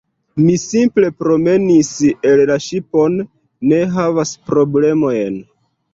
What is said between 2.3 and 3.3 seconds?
el la ŝipon.